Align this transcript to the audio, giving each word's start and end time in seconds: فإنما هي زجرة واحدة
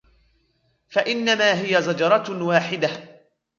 فإنما 0.89 1.61
هي 1.61 1.81
زجرة 1.81 2.43
واحدة 2.43 2.89